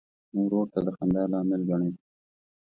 ورور 0.41 0.67
ته 0.73 0.79
د 0.85 0.87
خندا 0.97 1.23
لامل 1.31 1.61
ګڼې. 1.69 1.91